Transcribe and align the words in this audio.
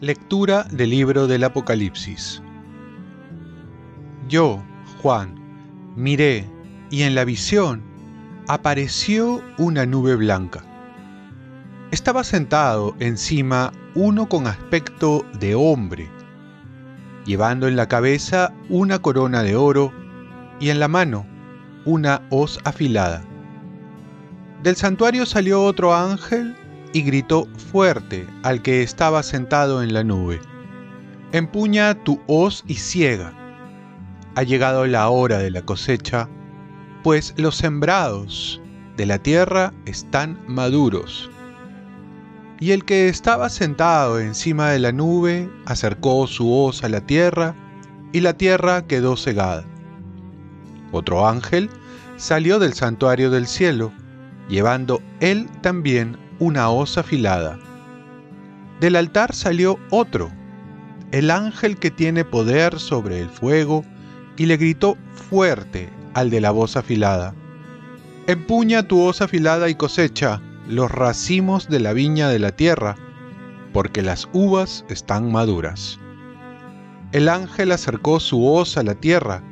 Lectura 0.00 0.62
del 0.70 0.90
libro 0.90 1.26
del 1.26 1.42
Apocalipsis. 1.42 2.40
Yo, 4.28 4.62
Juan, 5.02 5.34
miré 5.96 6.48
y 6.88 7.02
en 7.02 7.16
la 7.16 7.24
visión 7.24 7.82
apareció 8.46 9.42
una 9.58 9.86
nube 9.86 10.14
blanca. 10.14 10.62
Estaba 11.90 12.22
sentado 12.22 12.94
encima 13.00 13.72
uno 13.96 14.28
con 14.28 14.46
aspecto 14.46 15.26
de 15.40 15.56
hombre, 15.56 16.08
llevando 17.28 17.68
en 17.68 17.76
la 17.76 17.88
cabeza 17.88 18.54
una 18.70 19.00
corona 19.00 19.42
de 19.42 19.54
oro 19.54 19.92
y 20.58 20.70
en 20.70 20.80
la 20.80 20.88
mano 20.88 21.26
una 21.84 22.22
hoz 22.30 22.58
afilada. 22.64 23.22
Del 24.62 24.76
santuario 24.76 25.26
salió 25.26 25.62
otro 25.62 25.94
ángel 25.94 26.56
y 26.94 27.02
gritó 27.02 27.46
fuerte 27.70 28.26
al 28.42 28.62
que 28.62 28.82
estaba 28.82 29.22
sentado 29.22 29.82
en 29.82 29.92
la 29.92 30.04
nube. 30.04 30.40
Empuña 31.32 32.02
tu 32.02 32.18
hoz 32.26 32.64
y 32.66 32.76
ciega. 32.76 33.34
Ha 34.34 34.42
llegado 34.42 34.86
la 34.86 35.10
hora 35.10 35.36
de 35.36 35.50
la 35.50 35.60
cosecha, 35.60 36.30
pues 37.04 37.34
los 37.36 37.56
sembrados 37.56 38.62
de 38.96 39.04
la 39.04 39.18
tierra 39.18 39.74
están 39.84 40.40
maduros. 40.48 41.30
Y 42.60 42.72
el 42.72 42.84
que 42.84 43.08
estaba 43.08 43.48
sentado 43.50 44.18
encima 44.18 44.70
de 44.70 44.80
la 44.80 44.90
nube 44.90 45.48
acercó 45.64 46.26
su 46.26 46.52
hoz 46.52 46.82
a 46.82 46.88
la 46.88 47.00
tierra, 47.00 47.54
y 48.12 48.20
la 48.20 48.32
tierra 48.32 48.86
quedó 48.86 49.16
cegada. 49.16 49.64
Otro 50.90 51.28
ángel 51.28 51.70
salió 52.16 52.58
del 52.58 52.72
santuario 52.72 53.30
del 53.30 53.46
cielo, 53.46 53.92
llevando 54.48 55.00
él 55.20 55.48
también 55.60 56.16
una 56.40 56.70
hoz 56.70 56.98
afilada. 56.98 57.58
Del 58.80 58.96
altar 58.96 59.34
salió 59.34 59.78
otro, 59.90 60.30
el 61.12 61.30
ángel 61.30 61.78
que 61.78 61.90
tiene 61.90 62.24
poder 62.24 62.80
sobre 62.80 63.20
el 63.20 63.28
fuego, 63.28 63.84
y 64.36 64.46
le 64.46 64.56
gritó 64.56 64.96
fuerte 65.28 65.90
al 66.14 66.30
de 66.30 66.40
la 66.40 66.50
voz 66.50 66.76
afilada. 66.76 67.34
Empuña 68.26 68.82
tu 68.82 69.00
hoz 69.00 69.20
afilada 69.20 69.68
y 69.68 69.74
cosecha 69.74 70.40
los 70.68 70.90
racimos 70.90 71.68
de 71.68 71.80
la 71.80 71.92
viña 71.92 72.28
de 72.28 72.38
la 72.38 72.52
tierra, 72.52 72.96
porque 73.72 74.02
las 74.02 74.28
uvas 74.32 74.84
están 74.88 75.32
maduras. 75.32 75.98
El 77.12 77.28
ángel 77.28 77.72
acercó 77.72 78.20
su 78.20 78.46
hoz 78.46 78.76
a 78.76 78.82
la 78.82 78.94
tierra 78.94 79.42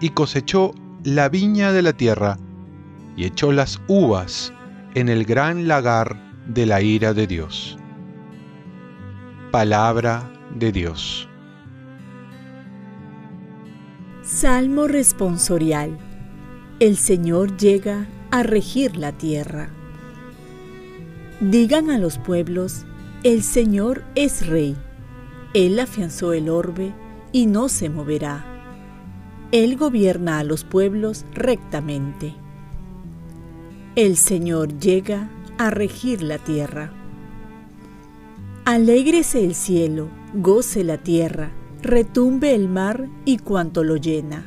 y 0.00 0.10
cosechó 0.10 0.74
la 1.04 1.28
viña 1.28 1.72
de 1.72 1.82
la 1.82 1.92
tierra 1.92 2.36
y 3.16 3.24
echó 3.24 3.52
las 3.52 3.80
uvas 3.86 4.52
en 4.94 5.08
el 5.08 5.24
gran 5.24 5.68
lagar 5.68 6.20
de 6.46 6.66
la 6.66 6.82
ira 6.82 7.14
de 7.14 7.26
Dios. 7.28 7.78
Palabra 9.52 10.28
de 10.54 10.72
Dios. 10.72 11.28
Salmo 14.22 14.88
responsorial. 14.88 15.96
El 16.80 16.96
Señor 16.96 17.56
llega 17.56 18.08
a 18.32 18.42
regir 18.42 18.96
la 18.96 19.12
tierra. 19.12 19.75
Digan 21.40 21.90
a 21.90 21.98
los 21.98 22.16
pueblos, 22.16 22.86
el 23.22 23.42
Señor 23.42 24.02
es 24.14 24.46
rey. 24.46 24.74
Él 25.52 25.78
afianzó 25.78 26.32
el 26.32 26.48
orbe 26.48 26.94
y 27.30 27.44
no 27.44 27.68
se 27.68 27.90
moverá. 27.90 28.44
Él 29.52 29.76
gobierna 29.76 30.38
a 30.38 30.44
los 30.44 30.64
pueblos 30.64 31.26
rectamente. 31.34 32.34
El 33.96 34.16
Señor 34.16 34.78
llega 34.78 35.28
a 35.58 35.68
regir 35.68 36.22
la 36.22 36.38
tierra. 36.38 36.90
Alégrese 38.64 39.44
el 39.44 39.54
cielo, 39.54 40.08
goce 40.32 40.84
la 40.84 40.96
tierra, 40.96 41.52
retumbe 41.82 42.54
el 42.54 42.68
mar 42.68 43.08
y 43.26 43.38
cuanto 43.38 43.84
lo 43.84 43.96
llena. 43.96 44.46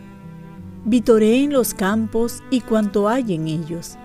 Vitoreen 0.86 1.54
los 1.54 1.76
campos 1.76 2.42
y 2.50 2.62
cuanto 2.62 3.08
hay 3.08 3.36
en 3.36 3.48
ellos, 3.48 3.98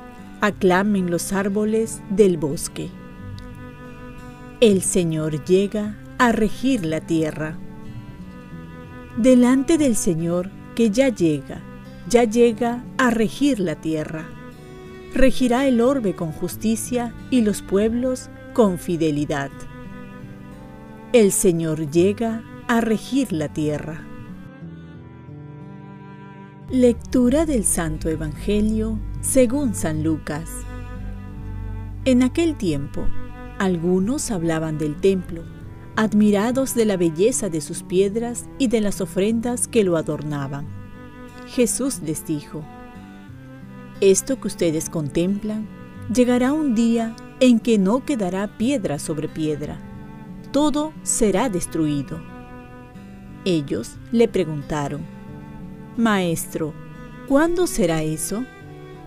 aclamen 0.47 1.11
los 1.11 1.33
árboles 1.33 2.03
del 2.11 2.37
bosque. 2.37 2.89
El 4.61 4.83
Señor 4.83 5.45
llega 5.45 5.97
a 6.19 6.33
regir 6.33 6.85
la 6.85 7.01
tierra. 7.01 7.59
Delante 9.17 9.79
del 9.79 9.97
Señor 9.97 10.51
que 10.75 10.91
ya 10.91 11.09
llega, 11.09 11.61
ya 12.09 12.25
llega 12.25 12.85
a 12.99 13.11
regir 13.11 13.61
la 13.61 13.77
tierra 13.77 14.27
regirá 15.15 15.67
el 15.67 15.81
orbe 15.81 16.15
con 16.15 16.33
justicia 16.33 17.15
y 17.31 17.43
los 17.43 17.63
pueblos 17.63 18.29
con 18.53 18.79
fidelidad. 18.79 19.51
El 21.13 21.31
Señor 21.31 21.91
llega 21.91 22.43
a 22.67 22.81
regir 22.81 23.33
la 23.33 23.49
tierra. 23.49 24.05
Lectura 26.69 27.47
del 27.47 27.65
Santo 27.65 28.09
Evangelio 28.09 28.99
según 29.25 29.75
San 29.75 30.05
Lucas. 30.05 30.51
En 32.05 32.23
aquel 32.23 32.57
tiempo, 32.57 33.07
algunos 33.59 34.31
hablaban 34.31 34.77
del 34.77 34.97
templo, 34.97 35.43
admirados 35.97 36.75
de 36.75 36.85
la 36.85 36.99
belleza 36.99 37.49
de 37.49 37.63
sus 37.63 37.83
piedras 37.83 38.45
y 38.59 38.69
de 38.69 38.83
las 38.83 39.01
ofrendas 39.01 39.67
que 39.67 39.83
lo 39.83 39.97
adornaban. 39.97 40.67
Jesús 41.47 42.01
les 42.05 42.27
dijo, 42.27 42.63
esto 44.03 44.39
que 44.39 44.49
ustedes 44.49 44.91
contemplan 44.91 45.67
llegará 46.15 46.53
un 46.53 46.75
día 46.75 47.17
en 47.41 47.61
que 47.61 47.79
no 47.79 48.05
quedará 48.05 48.59
piedra 48.59 48.99
sobre 48.99 49.29
piedra. 49.29 49.81
Todo 50.53 50.93
será 51.03 51.49
destruido. 51.49 52.21
Ellos 53.47 53.97
le 54.13 54.29
preguntaron, 54.29 55.01
Maestro, 55.97 56.75
¿cuándo 57.27 57.67
será 57.67 58.03
eso? 58.03 58.45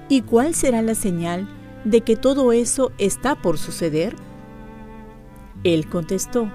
¿Y 0.10 0.22
cuál 0.22 0.56
será 0.56 0.82
la 0.82 0.96
señal 0.96 1.48
de 1.84 2.02
que 2.02 2.16
todo 2.16 2.52
eso 2.52 2.92
está 2.98 3.36
por 3.36 3.58
suceder? 3.58 4.16
Él 5.64 5.90
contestó, 5.90 6.50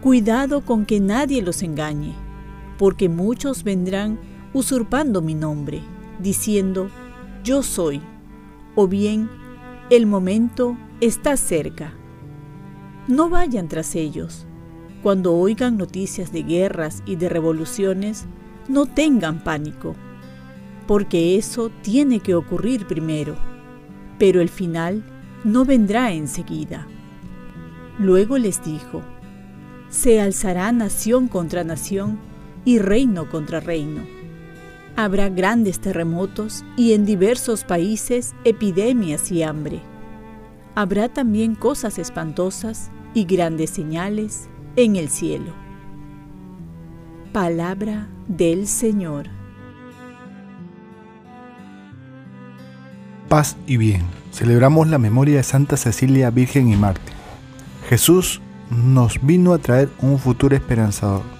Cuidado 0.00 0.60
con 0.60 0.84
que 0.84 1.00
nadie 1.00 1.40
los 1.40 1.62
engañe, 1.62 2.14
porque 2.76 3.08
muchos 3.08 3.64
vendrán 3.64 4.18
usurpando 4.52 5.22
mi 5.22 5.34
nombre, 5.34 5.80
diciendo, 6.20 6.90
yo 7.42 7.62
soy, 7.62 8.02
o 8.74 8.86
bien 8.86 9.30
el 9.90 10.06
momento 10.06 10.76
está 11.00 11.36
cerca. 11.36 11.94
No 13.08 13.28
vayan 13.28 13.68
tras 13.68 13.94
ellos. 13.94 14.46
Cuando 15.02 15.34
oigan 15.34 15.76
noticias 15.76 16.32
de 16.32 16.42
guerras 16.42 17.02
y 17.06 17.16
de 17.16 17.28
revoluciones, 17.28 18.26
no 18.68 18.86
tengan 18.86 19.44
pánico, 19.44 19.94
porque 20.86 21.36
eso 21.36 21.70
tiene 21.82 22.20
que 22.20 22.34
ocurrir 22.34 22.86
primero, 22.86 23.36
pero 24.18 24.40
el 24.40 24.48
final 24.48 25.04
no 25.44 25.64
vendrá 25.64 26.12
enseguida. 26.12 26.86
Luego 27.98 28.38
les 28.38 28.62
dijo, 28.64 29.02
se 29.88 30.20
alzará 30.20 30.72
nación 30.72 31.28
contra 31.28 31.64
nación 31.64 32.18
y 32.64 32.78
reino 32.78 33.28
contra 33.30 33.60
reino 33.60 34.02
Habrá 34.96 35.28
grandes 35.28 35.80
terremotos 35.80 36.64
y 36.76 36.92
en 36.92 37.04
diversos 37.04 37.64
países 37.64 38.32
epidemias 38.44 39.32
y 39.32 39.42
hambre. 39.42 39.80
Habrá 40.76 41.08
también 41.08 41.56
cosas 41.56 41.98
espantosas 41.98 42.92
y 43.12 43.24
grandes 43.24 43.70
señales 43.70 44.48
en 44.76 44.94
el 44.94 45.08
cielo. 45.08 45.52
Palabra 47.32 48.08
del 48.28 48.68
Señor. 48.68 49.28
Paz 53.28 53.56
y 53.66 53.76
bien. 53.76 54.02
Celebramos 54.32 54.88
la 54.88 54.98
memoria 54.98 55.36
de 55.36 55.42
Santa 55.42 55.76
Cecilia 55.76 56.30
Virgen 56.30 56.72
y 56.72 56.76
Mártir. 56.76 57.14
Jesús 57.88 58.40
nos 58.70 59.24
vino 59.24 59.52
a 59.52 59.58
traer 59.58 59.90
un 60.00 60.18
futuro 60.18 60.56
esperanzador 60.56 61.34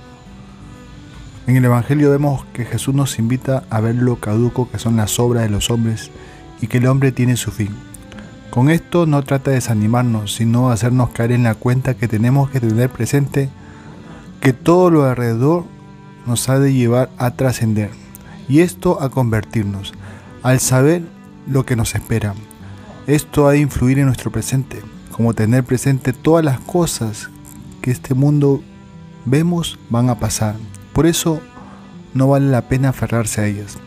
en 1.46 1.56
el 1.56 1.64
Evangelio 1.66 2.10
vemos 2.10 2.42
que 2.54 2.64
Jesús 2.64 2.94
nos 2.94 3.18
invita 3.18 3.64
a 3.68 3.80
ver 3.80 3.96
lo 3.96 4.16
caduco 4.16 4.70
que 4.70 4.78
son 4.78 4.96
las 4.96 5.18
obras 5.18 5.42
de 5.42 5.50
los 5.50 5.70
hombres 5.70 6.10
y 6.62 6.68
que 6.68 6.78
el 6.78 6.86
hombre 6.86 7.12
tiene 7.12 7.36
su 7.36 7.50
fin. 7.50 7.68
Con 8.48 8.70
esto 8.70 9.04
no 9.04 9.22
trata 9.22 9.50
de 9.50 9.56
desanimarnos, 9.56 10.34
sino 10.34 10.70
hacernos 10.70 11.10
caer 11.10 11.32
en 11.32 11.42
la 11.42 11.54
cuenta 11.54 11.94
que 11.94 12.08
tenemos 12.08 12.48
que 12.48 12.60
tener 12.60 12.88
presente 12.88 13.50
que 14.40 14.54
todo 14.54 14.88
lo 14.88 15.04
alrededor 15.04 15.64
nos 16.24 16.48
ha 16.48 16.58
de 16.58 16.72
llevar 16.72 17.10
a 17.18 17.32
trascender 17.32 17.90
y 18.48 18.60
esto 18.60 19.02
a 19.02 19.10
convertirnos, 19.10 19.92
al 20.42 20.60
saber 20.60 21.02
lo 21.46 21.64
que 21.66 21.76
nos 21.76 21.94
espera. 21.94 22.34
Esto 23.06 23.46
ha 23.46 23.52
de 23.52 23.58
influir 23.58 23.98
en 23.98 24.06
nuestro 24.06 24.30
presente, 24.30 24.80
como 25.12 25.34
tener 25.34 25.64
presente 25.64 26.12
todas 26.12 26.44
las 26.44 26.60
cosas 26.60 27.30
que 27.82 27.90
este 27.90 28.14
mundo 28.14 28.62
vemos 29.26 29.78
van 29.90 30.10
a 30.10 30.18
pasar 30.18 30.56
por 30.94 31.06
eso 31.06 31.40
no 32.14 32.28
vale 32.28 32.46
la 32.46 32.68
pena 32.68 32.90
aferrarse 32.90 33.40
a 33.40 33.46
ellas. 33.46 33.78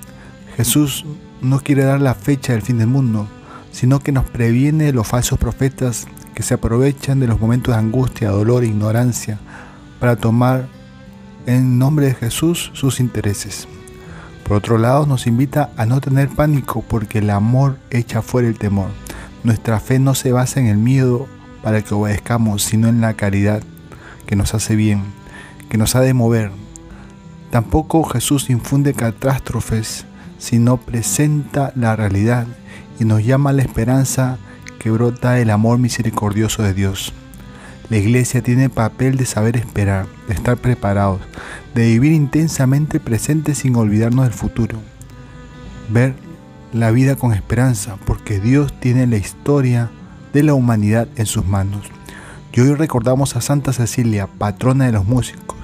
Jesús 0.58 1.06
no 1.42 1.62
quiere 1.62 1.86
dar 1.86 2.02
la 2.02 2.16
fecha 2.16 2.52
del 2.52 2.62
fin 2.62 2.78
del 2.78 2.88
mundo, 2.88 3.28
sino 3.72 4.02
que 4.02 4.12
nos 4.12 4.26
previene 4.30 4.84
de 4.86 4.94
los 4.94 5.08
falsos 5.08 5.40
profetas 5.40 6.06
que 6.36 6.44
se 6.44 6.56
aprovechan 6.56 7.22
de 7.22 7.28
los 7.28 7.40
momentos 7.40 7.74
de 7.74 7.80
angustia, 7.80 8.30
dolor 8.30 8.64
e 8.64 8.68
ignorancia 8.68 9.40
para 10.02 10.18
tomar 10.18 10.68
en 11.46 11.80
nombre 11.80 12.08
de 12.08 12.16
Jesús 12.16 12.72
sus 12.74 13.00
intereses. 13.00 13.70
Por 14.48 14.56
otro 14.56 14.78
lado, 14.78 15.06
nos 15.06 15.28
invita 15.28 15.72
a 15.76 15.86
no 15.86 16.00
tener 16.00 16.30
pánico 16.30 16.82
porque 16.88 17.20
el 17.20 17.30
amor 17.32 17.78
echa 17.90 18.22
fuera 18.22 18.48
el 18.48 18.58
temor. 18.58 18.88
Nuestra 19.44 19.82
fe 19.82 20.00
no 20.00 20.16
se 20.16 20.32
basa 20.32 20.62
en 20.62 20.68
el 20.68 20.78
miedo 20.78 21.28
para 21.62 21.82
que 21.82 21.94
obedezcamos, 21.94 22.64
sino 22.64 22.88
en 22.88 23.02
la 23.02 23.16
caridad 23.16 23.62
que 24.26 24.38
nos 24.38 24.54
hace 24.54 24.78
bien, 24.78 25.04
que 25.70 25.78
nos 25.78 25.98
ha 25.98 26.00
de 26.00 26.14
mover. 26.14 26.52
Tampoco 27.52 28.06
Jesús 28.06 28.50
infunde 28.50 28.94
catástrofes, 28.94 30.06
sino 30.38 30.78
presenta 30.78 31.74
la 31.76 31.98
realidad 31.98 32.48
y 33.02 33.04
nos 33.06 33.26
llama 33.26 33.50
a 33.50 33.54
la 33.54 33.64
esperanza 33.64 34.38
que 34.80 34.92
brota 34.92 35.34
del 35.34 35.50
amor 35.50 35.78
misericordioso 35.78 36.64
de 36.64 36.74
Dios. 36.74 37.12
La 37.90 37.98
iglesia 37.98 38.42
tiene 38.42 38.70
papel 38.70 39.16
de 39.16 39.26
saber 39.26 39.56
esperar, 39.56 40.08
de 40.28 40.34
estar 40.34 40.58
preparados, 40.58 41.22
de 41.74 41.86
vivir 41.86 42.12
intensamente 42.12 43.00
presente 43.00 43.56
sin 43.56 43.78
olvidarnos 43.78 44.26
del 44.26 44.34
futuro. 44.34 44.80
Ver 45.90 46.14
la 46.74 46.92
vida 46.92 47.16
con 47.16 47.32
esperanza, 47.32 47.96
porque 48.06 48.42
Dios 48.42 48.78
tiene 48.82 49.08
la 49.08 49.16
historia 49.16 49.90
de 50.34 50.44
la 50.44 50.54
humanidad 50.54 51.08
en 51.16 51.26
sus 51.26 51.46
manos. 51.46 51.84
Y 52.52 52.60
hoy 52.60 52.74
recordamos 52.74 53.36
a 53.36 53.42
Santa 53.42 53.72
Cecilia, 53.72 54.28
patrona 54.28 54.88
de 54.88 54.92
los 54.92 55.06
músicos. 55.06 55.56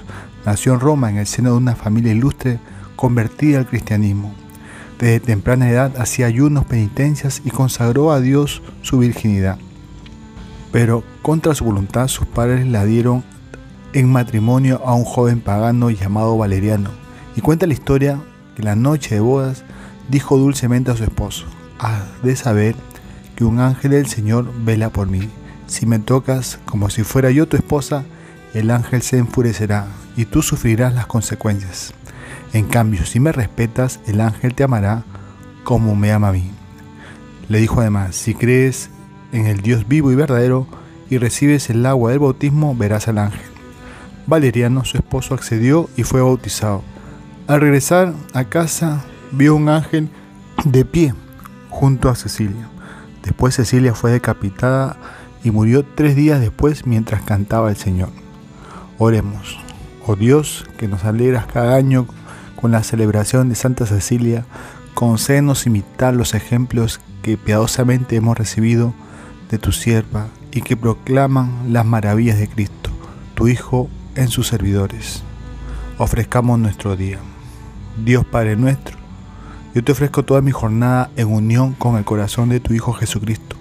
Nació 0.45 0.75
en 0.75 0.79
Roma 0.79 1.09
en 1.09 1.17
el 1.17 1.27
seno 1.27 1.49
de 1.49 1.57
una 1.57 1.75
familia 1.75 2.13
ilustre 2.13 2.59
convertida 2.95 3.57
al 3.57 3.67
cristianismo. 3.67 4.33
Desde 4.99 5.19
temprana 5.19 5.69
edad 5.69 5.99
hacía 5.99 6.27
ayunos, 6.27 6.65
penitencias 6.65 7.41
y 7.43 7.49
consagró 7.49 8.11
a 8.11 8.21
Dios 8.21 8.61
su 8.81 8.99
virginidad. 8.99 9.57
Pero 10.73 11.03
contra 11.21 11.53
su 11.53 11.65
voluntad 11.65 12.07
sus 12.07 12.25
padres 12.25 12.67
la 12.67 12.83
dieron 12.83 13.23
en 13.93 14.11
matrimonio 14.11 14.81
a 14.83 14.95
un 14.95 15.05
joven 15.05 15.39
pagano 15.39 15.91
llamado 15.91 16.35
Valeriano. 16.35 16.89
Y 17.35 17.41
cuenta 17.41 17.67
la 17.67 17.73
historia 17.73 18.19
que 18.55 18.63
la 18.63 18.75
noche 18.75 19.13
de 19.13 19.21
bodas 19.21 19.63
dijo 20.09 20.35
dulcemente 20.35 20.89
a 20.89 20.95
su 20.95 21.03
esposo, 21.03 21.45
has 21.77 22.01
de 22.23 22.35
saber 22.35 22.75
que 23.35 23.45
un 23.45 23.59
ángel 23.59 23.91
del 23.91 24.07
Señor 24.07 24.51
vela 24.65 24.89
por 24.89 25.07
mí. 25.07 25.29
Si 25.67 25.85
me 25.85 25.99
tocas 25.99 26.59
como 26.65 26.89
si 26.89 27.03
fuera 27.03 27.29
yo 27.29 27.47
tu 27.47 27.55
esposa, 27.55 28.03
el 28.55 28.71
ángel 28.71 29.03
se 29.03 29.19
enfurecerá 29.19 29.85
y 30.17 30.25
tú 30.25 30.41
sufrirás 30.41 30.95
las 30.95 31.05
consecuencias. 31.05 31.93
En 32.51 32.65
cambio, 32.65 33.05
si 33.05 33.19
me 33.19 33.31
respetas, 33.31 33.99
el 34.07 34.21
ángel 34.21 34.55
te 34.55 34.63
amará 34.63 35.03
como 35.63 35.95
me 35.95 36.11
ama 36.11 36.29
a 36.29 36.33
mí. 36.33 36.49
Le 37.47 37.59
dijo 37.59 37.79
además, 37.79 38.15
si 38.15 38.33
crees 38.33 38.89
en 39.33 39.47
el 39.47 39.61
Dios 39.61 39.87
vivo 39.87 40.11
y 40.11 40.15
verdadero 40.15 40.67
y 41.09 41.17
recibes 41.17 41.69
el 41.69 41.85
agua 41.85 42.11
del 42.11 42.19
bautismo, 42.19 42.75
verás 42.75 43.07
al 43.07 43.17
ángel. 43.17 43.41
Valeriano, 44.25 44.85
su 44.85 44.95
esposo, 44.97 45.33
accedió 45.33 45.89
y 45.97 46.03
fue 46.03 46.21
bautizado. 46.21 46.83
Al 47.47 47.59
regresar 47.59 48.13
a 48.33 48.45
casa, 48.45 49.03
vio 49.31 49.55
un 49.55 49.67
ángel 49.67 50.07
de 50.63 50.85
pie 50.85 51.13
junto 51.69 52.09
a 52.09 52.15
Cecilia. 52.15 52.69
Después 53.23 53.55
Cecilia 53.55 53.93
fue 53.93 54.11
decapitada 54.11 54.97
y 55.43 55.51
murió 55.51 55.83
tres 55.83 56.15
días 56.15 56.39
después 56.39 56.85
mientras 56.85 57.21
cantaba 57.23 57.69
el 57.69 57.75
Señor. 57.75 58.09
Oremos. 58.97 59.59
Oh 60.05 60.15
Dios, 60.15 60.65
que 60.77 60.87
nos 60.87 61.03
alegras 61.05 61.47
cada 61.47 61.75
año 61.75 62.07
con 62.55 62.71
la 62.71 62.83
celebración 62.83 63.49
de 63.49 63.55
Santa 63.55 63.85
Cecilia, 63.85 64.45
concédenos 64.93 65.65
imitar 65.65 66.13
los 66.13 66.33
ejemplos 66.33 67.01
que 67.23 67.37
piadosamente 67.37 68.15
hemos 68.15 68.37
recibido 68.37 68.93
de 69.53 69.59
tu 69.59 69.71
sierva 69.71 70.29
y 70.51 70.61
que 70.61 70.75
proclaman 70.75 71.71
las 71.71 71.85
maravillas 71.85 72.39
de 72.39 72.47
Cristo, 72.47 72.89
tu 73.35 73.47
Hijo, 73.47 73.87
en 74.15 74.27
sus 74.27 74.47
servidores. 74.47 75.21
Ofrezcamos 75.99 76.57
nuestro 76.57 76.95
día. 76.95 77.19
Dios 78.03 78.25
Padre 78.25 78.55
nuestro, 78.55 78.97
yo 79.75 79.83
te 79.83 79.91
ofrezco 79.91 80.25
toda 80.25 80.41
mi 80.41 80.49
jornada 80.49 81.11
en 81.17 81.31
unión 81.31 81.73
con 81.73 81.97
el 81.97 82.03
corazón 82.03 82.49
de 82.49 82.59
tu 82.59 82.73
Hijo 82.73 82.93
Jesucristo, 82.93 83.55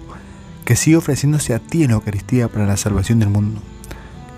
que 0.65 0.75
sigue 0.75 0.97
ofreciéndose 0.97 1.53
a 1.53 1.59
ti 1.59 1.83
en 1.83 1.89
la 1.89 1.97
Eucaristía 1.97 2.47
para 2.47 2.65
la 2.65 2.77
salvación 2.77 3.19
del 3.19 3.29
mundo. 3.29 3.61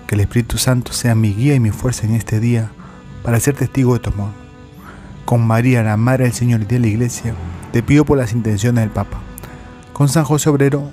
Que 0.06 0.14
el 0.14 0.20
Espíritu 0.20 0.58
Santo 0.58 0.92
sea 0.92 1.14
mi 1.14 1.32
guía 1.32 1.54
y 1.54 1.60
mi 1.60 1.70
fuerza 1.70 2.06
en 2.06 2.14
este 2.14 2.38
día 2.38 2.70
para 3.22 3.40
ser 3.40 3.54
testigo 3.54 3.94
de 3.94 4.00
tu 4.00 4.10
amor. 4.10 4.30
Con 5.24 5.46
María, 5.46 5.82
la 5.82 5.96
Madre 5.96 6.24
del 6.24 6.34
Señor 6.34 6.60
y 6.60 6.66
de 6.66 6.80
la 6.80 6.86
Iglesia, 6.86 7.34
te 7.72 7.82
pido 7.82 8.04
por 8.04 8.18
las 8.18 8.34
intenciones 8.34 8.84
del 8.84 8.90
Papa. 8.90 9.20
Con 9.94 10.10
San 10.10 10.24
José 10.24 10.50
Obrero, 10.50 10.92